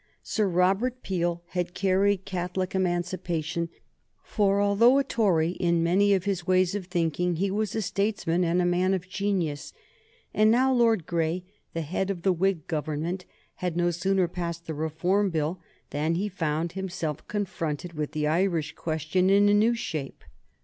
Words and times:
Sir 0.23 0.47
Robert 0.47 1.03
Peel 1.03 1.43
had 1.49 1.75
carried 1.75 2.25
Catholic 2.25 2.73
Emancipation, 2.73 3.69
for, 4.23 4.59
although 4.59 4.97
a 4.97 5.03
Tory 5.03 5.51
in 5.51 5.83
many 5.83 6.15
of 6.15 6.23
his 6.23 6.47
ways 6.47 6.73
of 6.73 6.87
thinking, 6.87 7.35
he 7.35 7.51
was 7.51 7.75
a 7.75 7.83
statesman 7.83 8.43
and 8.43 8.63
a 8.63 8.65
man 8.65 8.95
of 8.95 9.07
genius; 9.07 9.73
and 10.33 10.49
now 10.49 10.73
Lord 10.73 11.05
Grey, 11.05 11.43
the 11.75 11.81
head 11.83 12.09
of 12.09 12.23
the 12.23 12.33
Whig 12.33 12.65
Government, 12.65 13.25
had 13.57 13.77
no 13.77 13.91
sooner 13.91 14.27
passed 14.27 14.65
the 14.65 14.73
Reform 14.73 15.29
Bill 15.29 15.59
than 15.91 16.15
he 16.15 16.29
found 16.29 16.71
himself 16.71 17.27
confronted 17.27 17.93
with 17.93 18.13
the 18.13 18.25
Irish 18.25 18.73
question 18.73 19.29
in 19.29 19.49
a 19.49 19.53
new 19.53 19.75
shape. 19.75 20.23